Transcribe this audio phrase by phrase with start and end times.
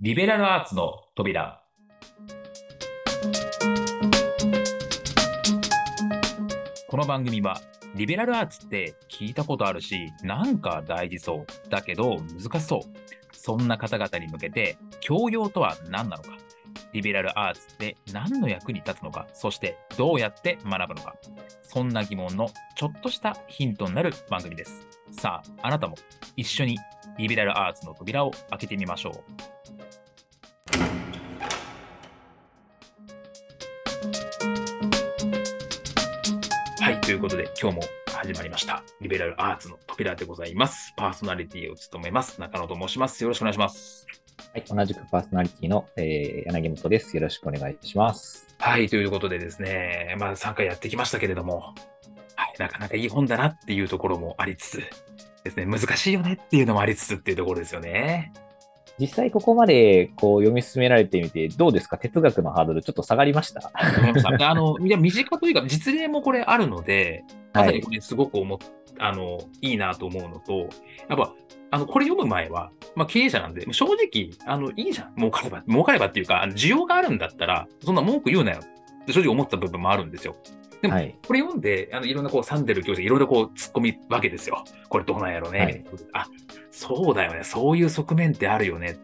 [0.00, 1.60] リベラルアーツの扉。
[6.86, 7.60] この番組は、
[7.96, 11.46] リベラルアーツって聞いたことあるし、なんか大事そう。
[11.68, 12.80] だけど難しそう。
[13.32, 16.30] そんな方々に向けて、教養とは何なのか。
[16.92, 19.26] リベラルアーツって何の役に立つのか。
[19.32, 21.16] そしてどうやって学ぶのか。
[21.64, 24.86] そんな疑問のちょっとしたヒントになる番組です。
[25.10, 25.96] さあ、あなたも
[26.36, 26.78] 一緒に
[27.18, 29.57] リベラルアーツの扉を開けてみましょう。
[37.18, 38.84] い、ということで今日も始まりました。
[39.00, 40.94] リベラルアーツの扉でございます。
[40.96, 42.40] パーソナリティを務めます。
[42.40, 43.22] 中野と申します。
[43.24, 44.06] よろしくお願いします。
[44.52, 47.16] はい、同じくパーソナリティの、えー柳本です。
[47.16, 48.46] よろしくお願いします。
[48.58, 51.74] はい、ということでですね、まあ3回やってきましたけれども、
[52.36, 54.82] はい、なかなかいい本だなっていうところもありつつ
[55.42, 58.32] ですね、難しいよねっていうのもありつつっていうところですよね。
[59.00, 61.98] 実際ここまでこう読み進められてみて、どうですか？
[61.98, 63.70] 哲学のハードルちょっと下がりました？
[63.72, 68.58] あの、いや、身近というか、実例もこれあるので、まさにこれすごく思っ、
[68.98, 70.68] あの、いいなと思うのと、
[71.08, 71.32] やっぱ、
[71.70, 75.14] あの、これ読む前は、まあ、経営者なんで、正直、あの、いいじゃん。
[75.16, 80.34] 儲かれば、儲かればっていうか、あの需要があるんだったら、そんな文句言うなよって正直思った部分もあるんですよ。
[80.80, 81.14] でも、はい。
[81.26, 84.64] これ読んで、あの、いろんなこう、サンデル教授、いろいろこう、突っ込みわけですよ。
[84.88, 85.58] これどうなんやろうね。
[85.58, 86.26] はいあ、
[86.70, 87.44] そうだよね。
[87.44, 88.98] そういう側面ってあるよね。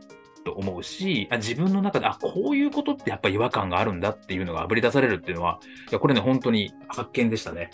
[0.44, 5.58] と思うしあ、自分の中で、あ、こういうことってやっぱ違和感があるんだっていうのがあぶり出されるっていうのは、
[5.90, 7.70] いや、これね、本当に発見でしたね。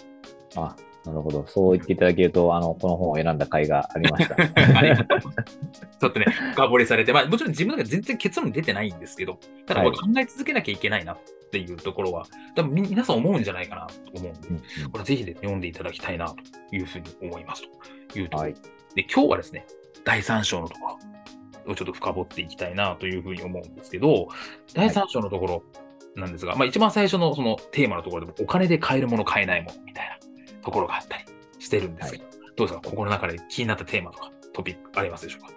[0.56, 1.44] あ、なるほど。
[1.46, 4.36] そう言っていただけると、あの、この本を選んだ甲斐がありました。
[4.36, 11.18] ちょっとね、深掘りされて、まあ、もちろん自分の中で全然結論出てないんですけど、ただこれ考え続けなきゃいけないなっ
[11.50, 16.36] ていうところは、多分み皆さん思うんじゃないかなと思うんで、うんうんこれぜひで読んでいただきたいなと
[16.76, 17.62] いうふうに思います
[18.12, 18.54] というところはい。
[18.94, 19.66] で、今日はですね、
[20.04, 20.98] 第3章のとこ
[21.66, 24.28] ろをちょっと深掘っていきたいなというふうに思うんですけど、
[24.74, 25.62] 第3章のところ
[26.16, 30.18] なんですが、まあ一番最初のそのテーマのところでもお金で買えるもの買えないものみたいな
[30.62, 31.24] ところがあったり
[31.58, 32.24] してるんですけど、
[32.56, 32.88] どうですか？
[32.88, 35.50] ここの中で気になったテーマとかトピックありますでしょうか？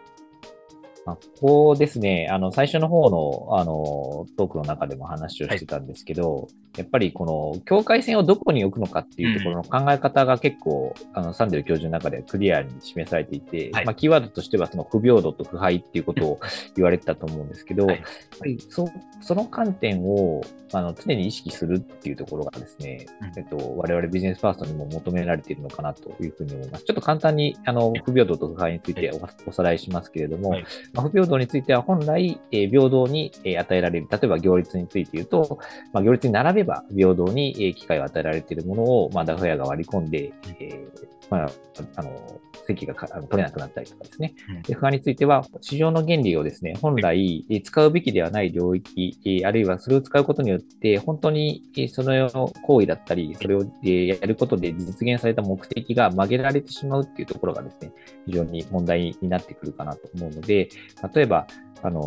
[1.06, 6.48] まあ、ここですね、あの、最初の方の、あの、トークの中でも話をしてたんですけど、
[6.78, 13.86] やっぱりこの、境界線をどこに置くのかっていうところの考え方が結構、あの、サンデル教授の中でクリアに示されていて、はい。
[13.86, 16.40] まあ、キーワードとしては、その不平等と腐敗っていうことを
[16.76, 17.98] 言われてたと思うんですけど、はい。
[17.98, 18.06] やっ
[18.40, 18.90] ぱりそ
[19.22, 20.42] その観点を
[20.74, 23.40] あの常に意識するっていうところがですね、うん。
[23.40, 26.86] えっと、我々ビジネスパーソンにも求められているのかなというふうに思います。
[26.86, 30.56] ちょっと簡単にあの不平等と腐敗についておおさらいしますけれども、
[30.94, 35.60] 不平等については本来、えー平等にえー与えられる、例えば行列について言うと、
[35.92, 41.50] まあ、行列に並べば平等にえー機会を与えられているものを、まあ、ダフ屋が割り込んで、えーまあ、
[41.96, 44.36] あの席が取れなくなったりとかですね。
[44.50, 57.92] うんで、不安については、市場の原理をですね、本来えー使うべきではない領域、えーあるいはそれを使うことによって、本当にえーその行為だったり、それをえーやることで実現された目的が曲げられてしまうっていうところがですね、
[58.28, 60.70] 非常に問題になってくるかなと思うので、
[61.14, 61.48] 例えば、
[61.82, 62.00] あの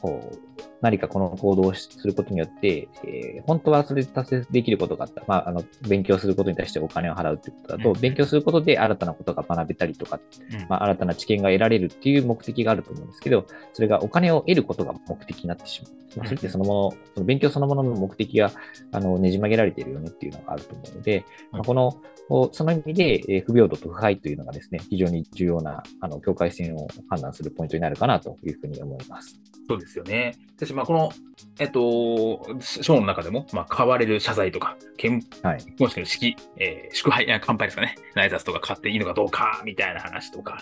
[0.00, 5.22] こう何かこの行動をすることによって、えー本当はそれで達成できることがあった。
[5.26, 10.18] まあ、あの、勉強することに対してお金を払うってことだと、うん勉強することで新たなことが学べたりとか
[10.52, 15.92] うんまあ、新たな知見が得られるっていう目的があると思うんですけど、それがお金を得ることが目的になってしまう。
[16.18, 18.50] まあ、それってそのもの、その勉強そのものの目的が
[18.90, 22.00] あのねじ曲げられているよねっていうのがあると思うので、まあ、この、
[22.52, 29.51] その意味で、えー不平等と腐敗というのがですね、非常に重要な、あの、境界線を判断するポイントになるかなというふうに思います。
[29.68, 30.36] そうですよね。
[30.56, 31.12] 私、まあ、この、
[31.58, 35.56] えっと、章の中でも、まあ、買われる謝罪とか、見はい。
[35.58, 37.96] 結婚式の式、えー祝杯、あ乾杯ですかね。
[38.14, 40.58] 内雑とか買っていいのかどうか、みたいな話とか、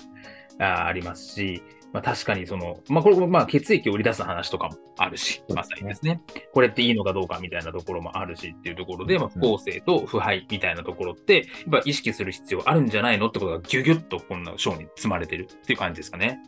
[0.59, 1.63] あありますし、
[1.93, 6.23] まあ確かにその、まあこれもまあ血液を売り出す話とかもあるし、まさにですね。
[6.53, 16.39] これっていいのかどうかみたいなところもあるしっていうところで、まあうん不公正と腐敗みたいなところって、やっぱ意識する必要あるんじゃないのってことがギュギュッとこんな章に積まれてるっていう感じですかね。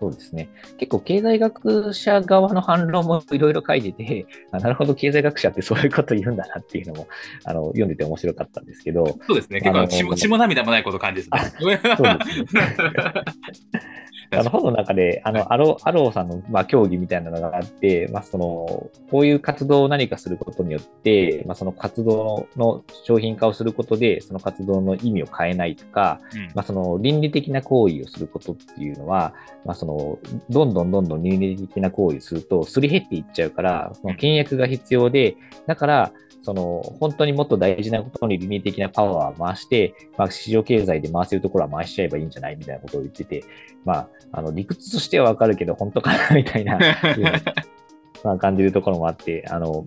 [0.00, 0.48] そうですね。
[0.78, 7.08] 結構経済学者側の反論もいろいろ書いてて、 あなるほど、経済学者って そういうこと言うんだなっていうのも、
[7.44, 9.60] あの、読んでて面白かったんですけど、そうですね。
[9.60, 11.52] 結構血も血も涙もないこと感じですね。
[11.60, 12.62] そうですね。
[14.30, 26.46] あの本の中で、あの、アロアローさんの、まあ、競技みたいなのがあって、まあ、その、こういう活動を何かすることによって、まあ、その活動の商品化をすることで、その活動の意味を変えないとか、うん。
[26.54, 29.32] まあ、その倫理的な行為をすることっていうのは、
[29.64, 30.18] まあ、その、
[30.50, 35.36] どんどんどんどん倫理的な行為をすると、すり減っていっちゃうから、その倹約が必要で、
[35.66, 43.44] だから、その、本当にもっと大事なことに倫理的なパワーを回して、まあ、市場経済で回せるところは回しちゃえばいいんじゃないみたいなことを言ってて、
[43.84, 46.78] まあ、あの理屈としてはわかるけど、本当かなみたいな
[48.24, 49.86] まあ、感じるところもあって、あの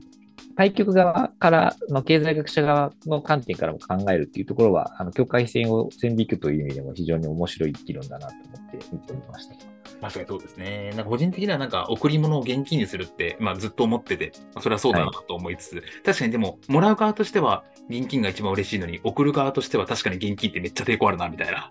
[0.56, 9.56] 対局側からの経済学者側の観点からも考えるっていうところは、あの境界線を線引くという意味でも非常に面白い議論だなと思って見ておりました。
[10.02, 10.92] 確かにそうですね。
[10.96, 21.70] なんか個人的にはなんか贈り物を現金にするって、まあ、ずっと思ってて、それはそうだなと思いつつ、はい、確かにでも、もらう側としては現金が一番嬉しいのに、送る側としては確かに現金ってめっちゃ抵抗あるな、みたいな。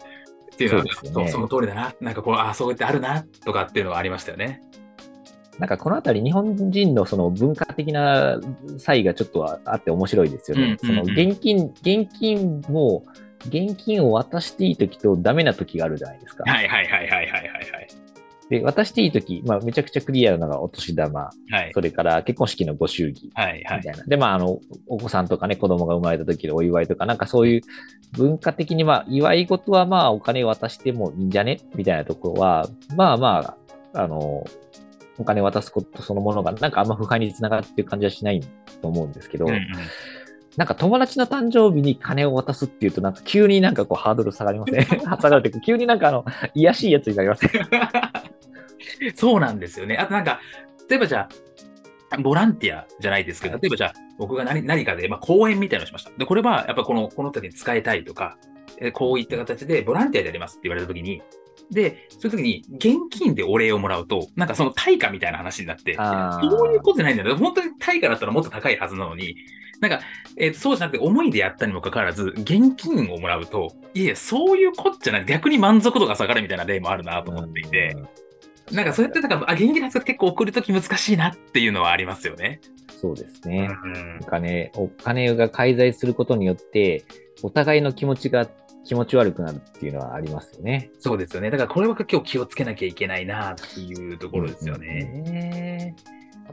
[0.61, 1.95] っていうのは、そ、ね、その通りだな。
[2.01, 4.62] なんかこう、ああ、そうやってあるな、とかっていうのはありましたよね。
[5.59, 8.41] なんかこのあたり日本人のその文化的な
[8.79, 10.79] 差異がちょっとあって面白いですよね。
[10.81, 13.05] その現金、現金も、
[13.47, 16.45] 現金を渡していい時とダメな時があるじゃないですか。
[16.51, 17.41] はいはいはいはいはいは
[17.80, 17.80] い。
[18.50, 21.31] で、渡していい時、まあめちゃくちゃクリアなのがお年玉、は
[21.61, 24.05] い、それから結婚式のご祝儀、はいはい、みたいな。
[24.05, 24.58] で、まああの、
[24.88, 27.61] お子さんとかね、子供が生まれた時のお祝いとか、なんかそういう
[28.12, 31.61] 文化的にまあ祝い事はまあお金渡してもいいんじゃね？
[31.76, 33.56] みたいなところは、まあま
[33.94, 34.44] あ、あの、
[35.17, 38.41] お金渡すことそのものが、なんかあんま腐敗につながってる感じはしない
[38.82, 39.67] と思うんですけど、うんうん、
[40.56, 46.25] なんか友達の誕生日に金を渡すっていうと、なんか急になんかこうハードル下がりません、 下がるって急になんかあの、
[46.55, 47.50] 癒しいやつになりません？
[49.15, 49.97] そうなんですよね。
[49.97, 50.41] あとなんか、
[50.88, 51.29] 例えばじゃ
[52.11, 56.11] あ、ボランティアじゃないですけど、例えばじゃあ、僕が何何かで、まあ、講演みたいなのをしました。
[56.17, 58.37] で、これはやっぱこの、この時に使いたいとか、
[58.93, 61.23] こういった形でボランティアでやりますって言われた時に、
[61.71, 67.37] で、そういう時に現金でお礼をもらうと、なんかその対価みたいな話になって、そういうことじゃないんだよ。
[67.37, 69.37] 本当に対価だったらもっと高いはずなのに、
[69.81, 70.00] なんか、
[70.37, 77.97] えー、そうじゃなくて思いでやったにもかかわらず、現金をもらうと、いや、そういうこっちゃない、逆に満足度が下がるみたいな例もあるなと思っていて、
[78.73, 82.61] なんかそうやって、なんか、あ、現金発結構送るとき難しいなっていうのはありますよね。
[83.01, 83.71] そうですね。
[83.85, 87.05] うん、お金、お金が介在することによって、
[87.43, 88.47] お互いの気持ちが
[88.85, 90.91] 気持ち悪くなるっていうのはありますよね。
[90.99, 91.51] そうですよね。
[91.51, 95.95] だからこれは今日気をつけなきゃいけないなっていうところですよね。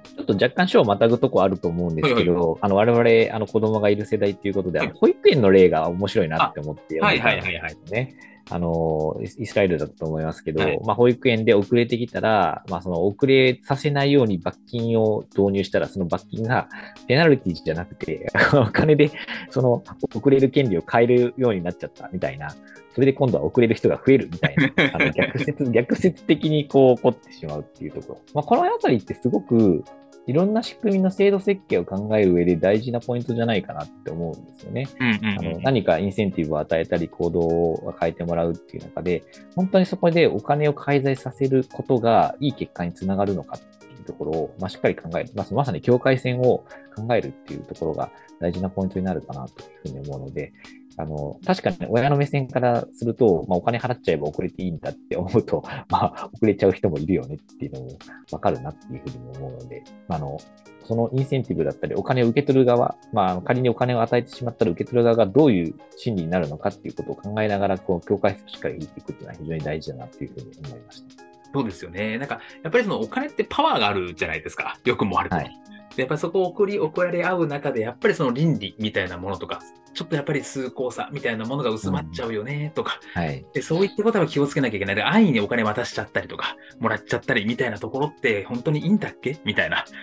[0.03, 7.53] ちょっと若干章をまたぐとこあると思うんですけど、はいはい、あの我々あの子供がいる世代っていうことで、保育園の例が面白いなって思って読んでたんですね。
[7.53, 16.69] はいはいはいはいあの、イスラエルだったと思いますけど、はい、まあ、保育園で遅れてきたら、まあ、その遅れさせないように罰金を導入したら、その罰金が
[17.07, 19.11] ペナルティじゃなくて、お 金で
[19.49, 19.83] その
[20.15, 22.55] 遅れる権利を変えるようになっちゃったみたいな、
[22.93, 28.21] それで今度は遅れる人が増えるみたいな、 あの逆説、逆説的にこう起こってしまうっていうところ。
[28.33, 29.83] まあ、このあたりってすごく、
[30.27, 34.87] いろんな仕組みの制度設計を考える上で大事なポイントじゃないかなって思うんですよね。
[34.99, 39.23] あの何かインセンティブを与えたり行動を変えてもらうっていう中で、
[39.55, 50.51] 本当にそこでお金を介在させることがいい結果につながるのかっていうところを、まあ、しっかり考える、まあ、まさに境界線を考えるっていうところが大事なポイントになるかなというふうに思うので、
[50.97, 57.97] あの、確かに親の目線からすると、まあ、お金払っちゃえば遅れていいんだって思うと、 まあ、遅れちゃう人もいるよねっていうのも
[58.31, 60.37] わかるなっていうふうに思うので、あの、
[60.85, 71.23] そのインセンティブだったり、お金を受け取る側、まあ、仮にお金を与えてしまったら受け取る側がどういう心理になるのかっていうことを考えながら、こう、境界線をしっかり引いていくっていうのは非常に大事だなっていうふうに思いました。
[71.53, 72.17] そうですよね。
[72.17, 74.79] なんか、やっぱりそのお金ってパワーがあるじゃないですか。
[74.83, 75.35] よくもあると。
[75.35, 75.61] はい
[75.97, 79.61] やっぱりそこを送り、送られ合う中で、やっぱりその倫理みたいなものとか、
[79.97, 84.95] ちょっとやっぱり崇高さみたいなものが薄まっちゃうよね、とか、うんはい、で、そういったことは気をつけなきゃいけない。
[84.95, 89.39] で、安易にお金渡しちゃったりとか、もらっちゃったりみたいなところって、本当にいいんだっけ？
[89.43, 89.85] みたいな。
[89.87, 89.93] そ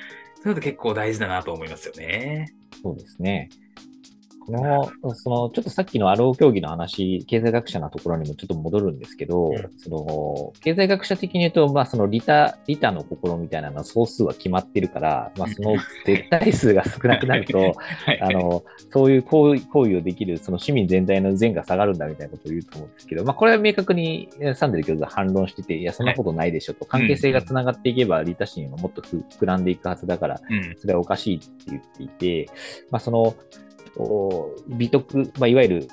[0.46, 2.52] ういうの結構大事だなと思いますよね。
[2.82, 3.48] そうですね。
[4.46, 17.74] この、その、ちょっとさっきのアロー競技の話、経済学者のところにもちょっと戻るんですけど、うん、その、経済学者的に言うと、まあ、その利他、利他の心みたいなのは総数は決まってるから、まあ、その絶対数が少なくなると、
[18.20, 30.40] あの、そういう行為行為をできる、その市民全体の善が下がるんだみたいなことを言うと思うんですけど、まあ、これは明確にサンデル教授は反論してて、いや、そんなことないでしょと、関係性がつながっていけば、利他心はもっと膨らんでいくはずだから、
[30.78, 32.46] それはおかしいって言っていて、
[32.90, 33.34] まあ、その、
[34.68, 35.88] 美徳、まあ、いわゆる、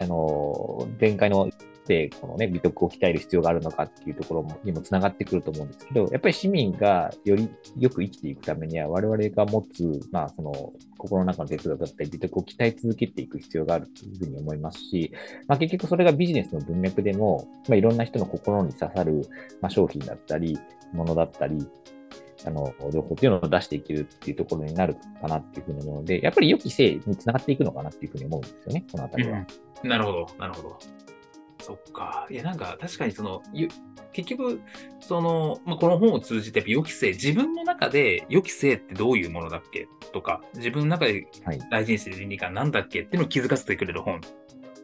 [0.00, 1.50] あの、前回の
[1.86, 15.12] で、このね、美徳を鍛える必要があるのかっていうところにもつながってくると思うんですけど、やっぱり市民がよりよく生きていくためには、我々が持つ、まあ、その、心の中の哲学だったり、美徳を鍛え続けていく必要があるというふうに思いますし、
[15.46, 19.28] まあ、結局それがビジネスの文脈でも、まあ、いろんな人の心に刺さる、
[19.60, 20.58] まあ、商品だったり、
[20.92, 21.66] ものだったり、
[22.46, 29.46] あの、情報っていうのを出していけるっていうところになるかなっていうふうに思うので、やっぱり予期せにつながっていくのかなっていうふうに思うんですよね、このあたりは。
[29.82, 30.78] うん、なるほど、なるほど。
[31.60, 32.26] そっか。
[32.30, 33.42] いや、なんか確かにその、
[34.12, 34.60] 結局、
[35.00, 39.88] その、まあ、この本を通じて予期せ自分の中で予期せってどういうものだっけ？
[40.12, 41.26] とか、自分の中で
[41.70, 43.00] 大事にしてる倫理観なんだっけ？
[43.00, 44.20] っていうのを気づかせてくれる本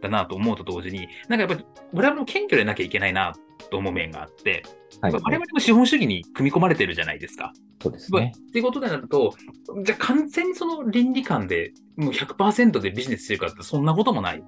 [0.00, 3.34] だなと思うと同時に、なんかやっぱり、我々も謙虚でなきゃいけないな
[3.68, 4.62] と思う面があって、
[5.00, 5.12] はい。
[5.12, 7.52] 我々も資本主義に組み込まれてるじゃないですか。
[7.82, 8.32] そうですまあね。
[8.36, 9.34] っていうことでなると、
[9.84, 14.42] じゃあ完全にその倫理観でもう100%でビジネスしてるかってそんなこともない。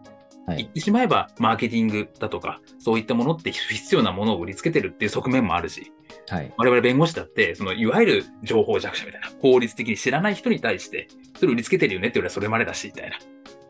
[0.47, 0.57] はい。
[0.59, 5.93] 言ってしまえば、マーケティングだとか、そういったものって必要なものを売りつけてるっていう側面もあるし、
[6.29, 6.53] はい。
[6.57, 13.19] 我々弁護士だって、そのいわゆる情報弱者みたいな、法律的に知らない人に対して、それを売りつけてるよねっていうのはそれまでだし、みたいな。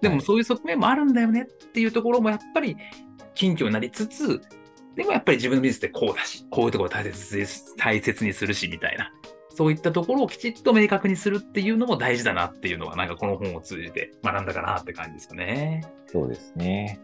[0.00, 2.76] でもはいそういう側面もあるんだよねっていうところもやっぱり
[3.36, 4.40] 緊急になりつつ、
[4.96, 7.46] でもやっぱり自分のビジネスってこうだし、こういうところを大切に
[7.76, 9.10] 大切にするし、みたいな。
[9.54, 15.82] そういったところをきちっと明確にするっていうのも大事だなっていうのは、なんかこの本を通じて学んだかなって感じですよね。
[16.06, 17.00] そうですね。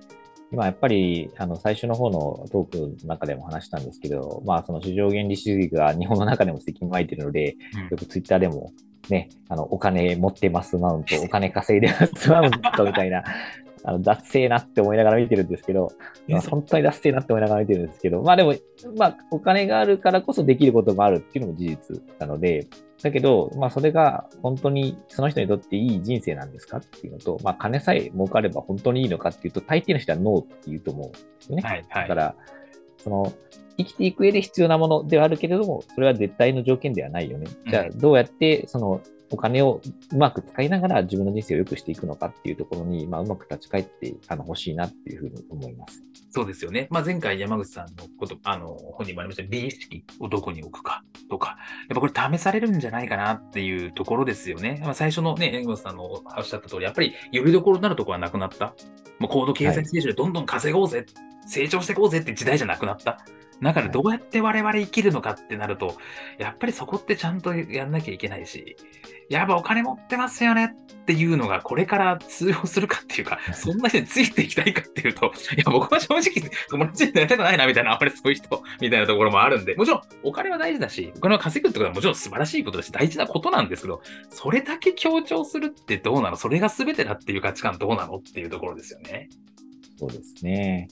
[0.50, 8.72] 今やっぱり、あの、最初の方のトークの中でも話したんですけど、まあ、その市場原理主義が日本の中でも責任まいてるので、うんよくツイッターでも、
[9.10, 13.24] ね、あの、お金持ってますマウント、お金稼いでますマウントみたいな、
[13.84, 15.92] あの、脱製なって思いながら見てるんですけど、
[16.28, 18.54] まあ、本当に脱製なって思いながら見てるんですけど、まあでも、
[18.96, 22.66] まあ、お金があるからこそできることもあるっていうのも事実なので、
[23.02, 31.62] だけど、まあ、それが本当にその人にとっていい人生なんですかっていうのと、まあ、金さえ儲かれば本当にいいのかっていうと、大抵の人はノーって言うと思うんですよね。
[31.62, 32.08] はい、はい。
[32.08, 32.34] だから、
[32.98, 33.32] その、
[33.76, 37.46] 生きていく上で必要なものではあるけれども、それは絶対の条件ではないよね。
[37.70, 39.80] じゃあ、どうやって、その、お金を
[40.12, 46.02] うまく使いながら自分の人生を良くしていくのかっていうところに、まあ、うまく立ち返ってあの欲しいなっていうふうに思います。
[46.30, 46.88] そうですよね。
[46.90, 51.56] まあ、前回山口さんのこと、あの、本にもありました美意識をどこに置くかとか、
[51.88, 54.80] やっぱこれ試されるんじゃないかなっていうところですよね。
[54.84, 58.74] まあ、最初のね、山口さんのおっしゃった通り、やっぱりよりどころになるところはなくなった。
[59.18, 61.06] もう高度経済成長でどんどん稼ごうぜ、
[61.48, 63.24] 成長していこうぜって時代じゃなくなった。
[63.60, 65.96] 中でどうやって我々生きるのかってなると、
[66.38, 68.76] やっぱりそこってちゃんとやんなきゃいけないし、
[69.28, 86.36] やっぱお金持ってますよねっていうのがこれから通用するかっていうか、そんな人についていきたいかっていうと、いや、僕は正直友達になりたくないなみたいな、あんまりそういう人みたいなところもあるんで、もちろんお金は大事だし、お金を稼ぐってことはもちろん素晴らしいことだし、大事なことなんですけど、それだけ強調するってどうなの？
[86.36, 88.18] それが全てだっていう価値観どうなの？
[88.18, 89.28] っていうところですよね。
[89.98, 90.86] そうですね。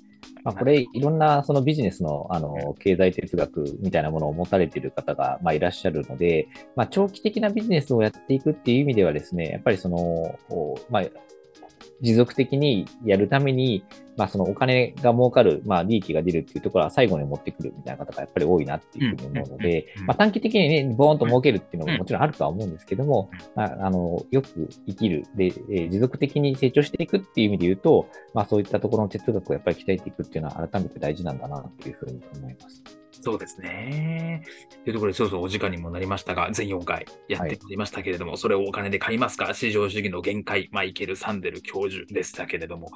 [0.46, 10.38] まあ、これ、いろんなそのビジネスのあの経済哲学みたいなものを持たれている方がまあいらっしゃるので、まあ、長期的なビジネスをやっていくっていう意味ではですね、やっぱりその、
[10.88, 11.02] まあ、
[12.00, 13.84] 持続的にやるために、
[14.16, 32.95] まあ、そのお金が儲かる、まあ、利益が出るっていうところは最後に持ってくるみたいな方がやっぱり多いなっていうふうに思うのでまあ、短期的にね、ボーンと儲けるっていうのももちろんあるとは思うんですけどもうん、まあ、あの、よく生きる、で、えー持続的に成長していくっていう意味で言うと、まあ、そういったところの哲学をやっぱり鍛えていくっていうのは改めて大事なんだなっていうふうに思います。
[33.26, 34.44] そうですね。
[34.84, 39.52] というところで、そろそろお時間にもなりましたが、全4回やってまいりましたけれども、それをお金で買いますか？
[39.52, 42.92] 市場主義の限界、マイケル・サンデル教授でしたけれども、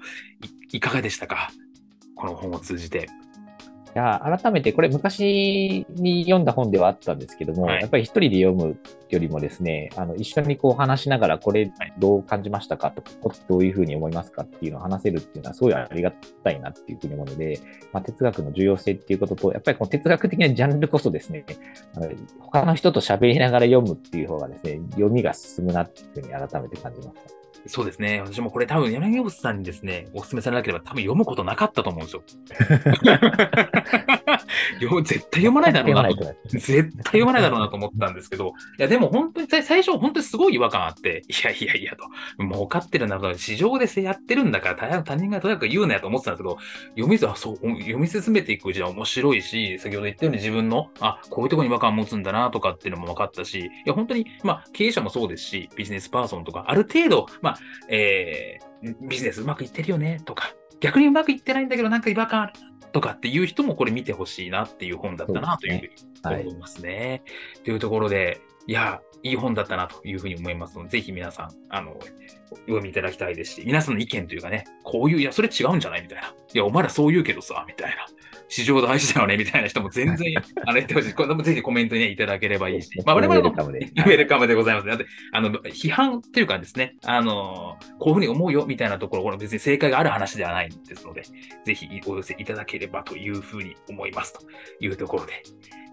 [0.73, 1.51] いいかがでしたか？
[2.15, 3.09] この本を通じて。
[3.95, 8.79] いや、改めて、これ昔に読んだ本ではあったんですけども、はいやっぱり一人で読む
[9.09, 13.11] よりもですね、あの、一緒にこう話しながら、これはいどう感じましたかとか、
[13.49, 16.13] どういうふうに思いますかっていうのを話せるっていうのはすごいありが
[16.45, 17.61] たいなっていうふうに思うので、
[17.93, 21.45] まあ、哲学の重要性っていうことと、やっぱりこの哲学的なジャンルこそですね、
[21.97, 27.40] あの他の人と喋りながら読むっていう方がですね、読みが進むなっていうふうに改めて感じました。
[27.67, 28.21] そうですね。
[28.21, 32.23] 私もこれ多分柳本さんにですね、お勧めされなければ多分読むことなかったと思うんですよ。
[35.03, 36.35] 絶対読まないだろうなと。
[36.49, 42.05] 絶対読まないだろうなと思ったんですけど、いや、でも本当に最最初、本当にすごい違和感あって、いやいやいやと、
[42.43, 46.59] 儲かってるなと、市場でせやってるんだから、他他人がとにかく言うなやと思ってたんですけど、
[46.97, 57.59] 読みあそう読み進めていくうちは面白いし、先ほど言ったように自分の、あ、こういうところに違和感持つんだなとかっていうのも分かったし、いや、本当に、まあ、経営者もそうですし、ビジネスパーソンとか、ある程度、まあ、
[57.89, 62.53] えー、ビジネスうまくいってるよねとか、逆にうまくいってないんだけど、なんか違和感ある。
[62.55, 67.23] なとかっていう人もこれ見てほしいなっていう本だったなというふうにはい思いますね。
[67.65, 71.93] というところで、いや、いい本だったなというふうに思いますので、ぜひ皆さん、あの、
[72.51, 76.29] お読みいただきたいですし、皆さんの意見というかね、こういう、いや、それ違うんじゃないみたいな。
[76.29, 78.07] いや、お前らそう言うけどさ、みたいな。
[78.49, 80.35] 市場大事だよね、みたいな人も全然、
[80.67, 81.15] あの、言ってほしい。
[81.15, 82.91] これもぜひコメントにね、いただければいいし。
[83.07, 84.55] まあ、我々もウェルカムで。
[84.55, 84.89] ございます。
[84.89, 91.23] だって、あの、批判っていうかですね、あの、こういうふうに思うよみたいなところ、これ別に正解がある話ではないんですので、
[91.65, 94.41] ぜひお寄せいただければというふうに思いますと
[94.81, 95.43] いうところで、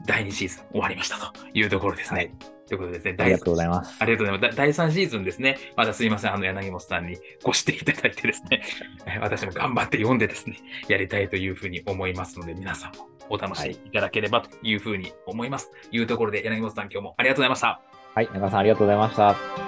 [0.06, 2.18] 第2シーズン終わりましたというところですね。
[2.18, 2.24] は
[2.54, 3.96] いということでですね、ありがとうございます。
[3.98, 4.58] ありがとうございます。
[4.58, 5.58] だ第3シーズンですね。
[5.78, 6.34] またすいません。
[6.34, 8.62] あの、柳本さんにご指摘いただいてですね、
[9.06, 10.58] え 私も頑張って読んでですね、
[10.90, 15.72] やりたいというふうに思いますので、皆さんもお楽しみいただければというふうに思います。
[15.90, 17.82] というところで、柳本さん今日もありがとうございました。
[18.14, 19.67] はい、中田さんありがとうございました。